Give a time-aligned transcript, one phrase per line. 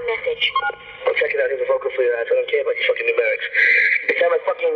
[0.00, 0.46] Bitch.
[1.02, 2.30] I'm checking out his vocal for your ass.
[2.30, 3.46] I don't care about your fucking numerics.
[4.08, 4.72] It sound like fucking,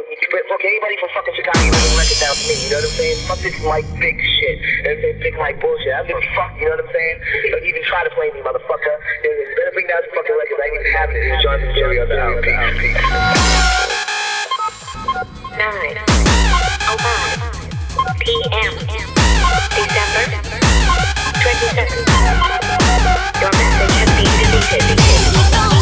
[0.50, 3.16] fuck anybody from fucking Chicago will record down to me, you know what I'm saying?
[3.30, 4.58] Fuck this Mike Big shit.
[4.58, 5.18] You know what I'm saying?
[5.22, 5.94] Big Mike bullshit.
[5.94, 7.16] I don't give a fuck, you know what I'm saying?
[7.54, 8.94] Don't even try to play me, motherfucker.
[9.22, 10.60] You better bring down the fucking records.
[10.60, 11.24] I ain't even having it.
[11.30, 12.42] It's Jonathan Jerry on the house.
[12.76, 13.00] Peace.
[15.56, 15.96] Nine.
[16.90, 17.38] Oh five.
[18.20, 18.74] P.M.
[19.72, 20.65] December
[21.46, 23.40] 27th.
[23.40, 25.75] Your message has been deleted.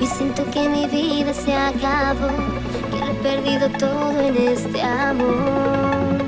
[0.00, 2.28] Y siento que mi vida se acabó,
[2.90, 6.24] que lo he perdido todo en este amor.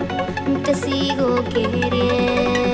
[0.64, 2.71] Te sigo queriendo.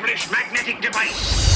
[0.00, 1.49] Devilish magnetic device.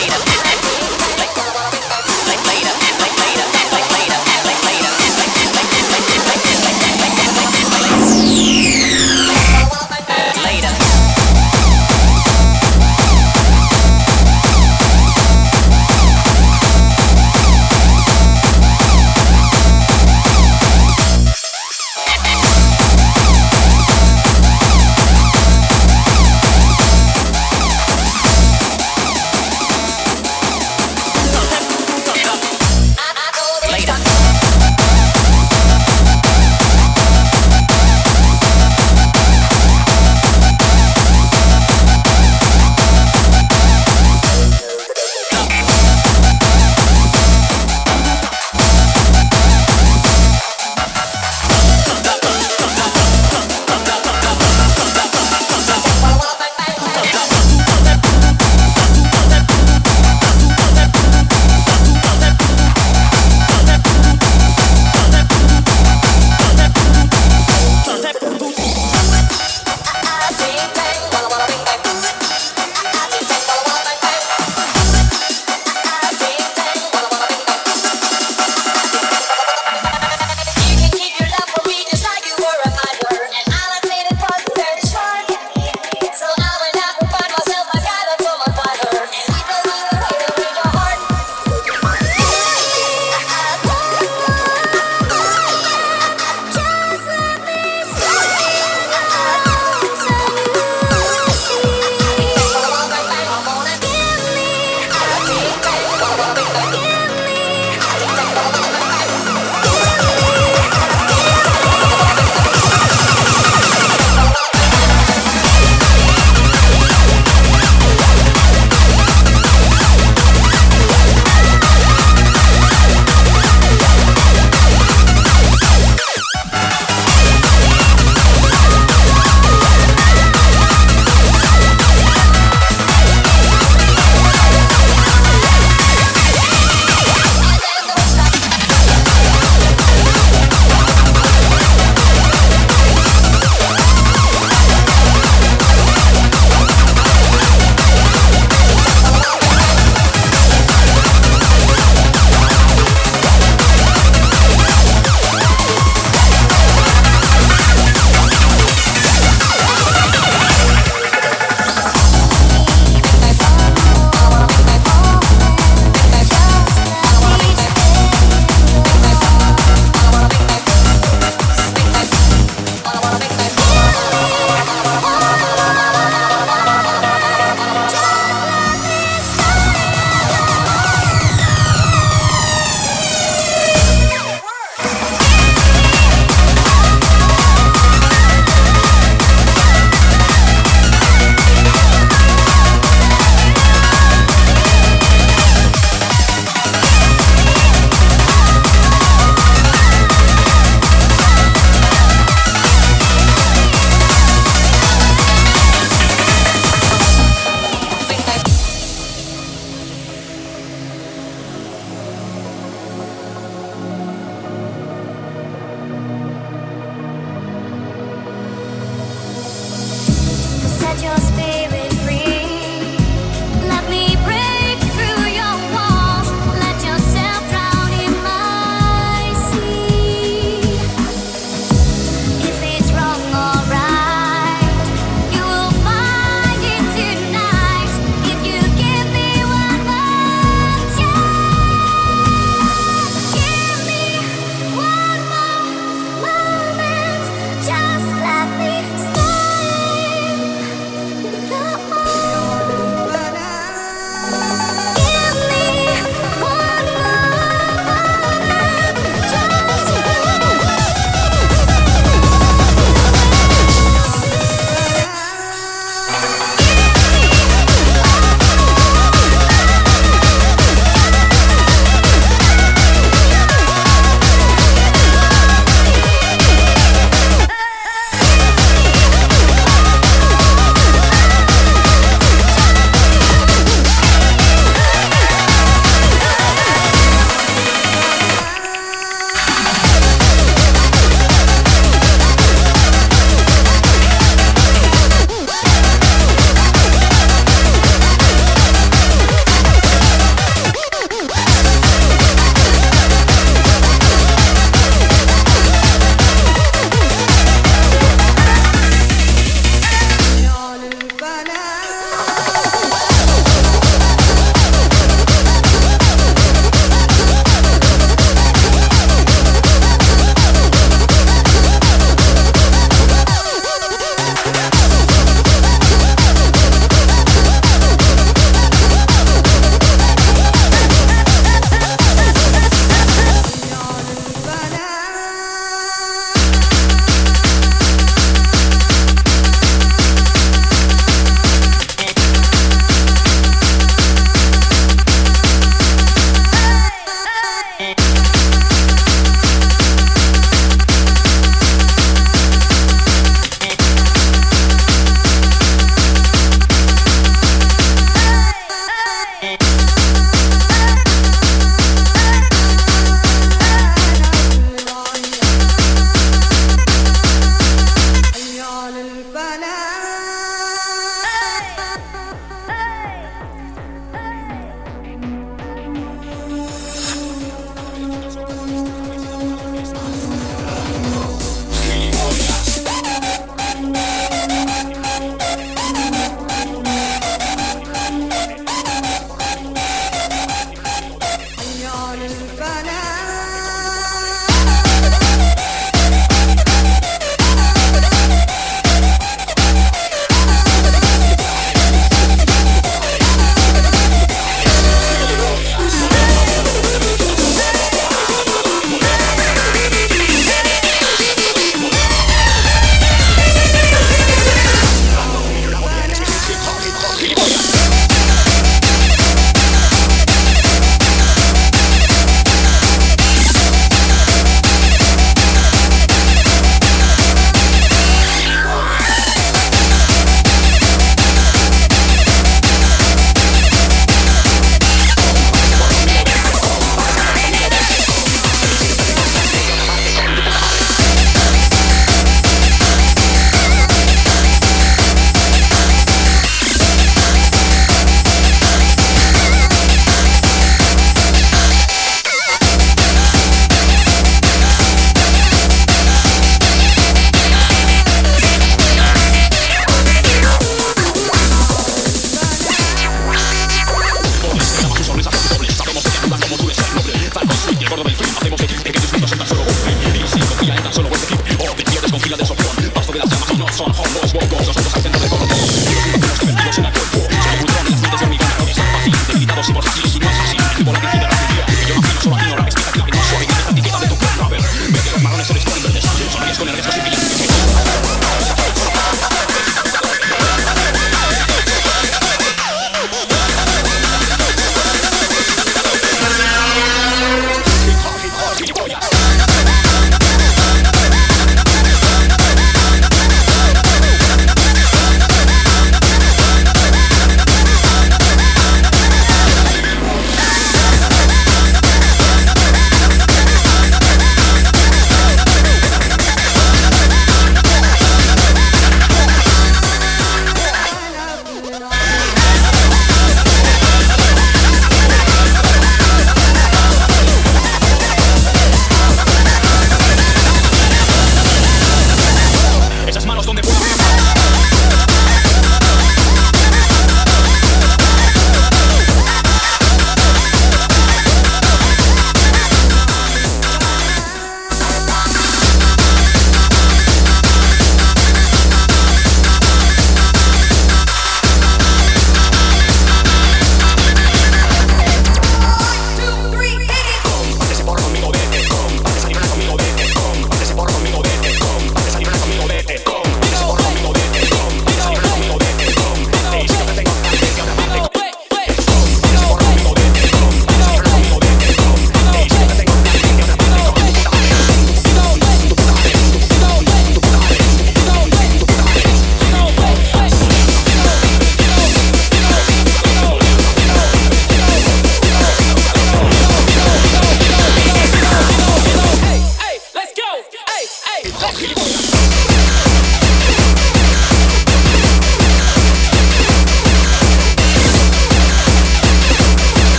[0.00, 0.27] Later.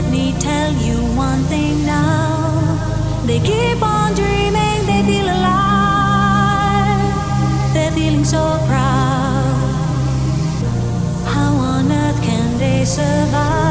[0.00, 3.24] let me tell you one thing now.
[3.26, 6.94] They keep on dreaming, they feel alive.
[7.74, 9.56] They're feeling so proud.
[11.34, 13.67] How on earth can they survive?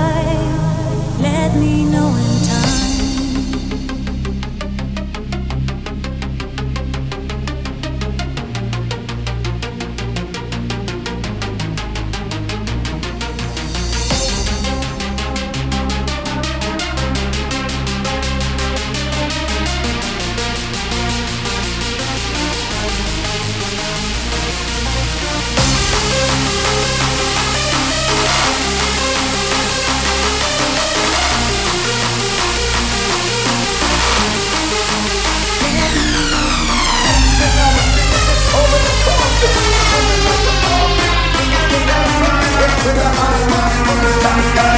[42.88, 44.77] with the